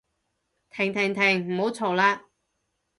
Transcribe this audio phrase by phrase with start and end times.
[0.71, 2.21] 停停停唔好嘈喇